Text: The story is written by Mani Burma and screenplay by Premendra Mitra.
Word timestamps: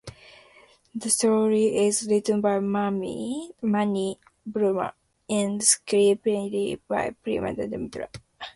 The 0.95 1.11
story 1.11 1.77
is 1.77 2.07
written 2.09 2.41
by 2.41 2.57
Mani 2.57 3.51
Burma 3.61 4.95
and 5.29 5.61
screenplay 5.61 6.79
by 6.87 7.11
Premendra 7.23 7.69
Mitra. 7.69 8.09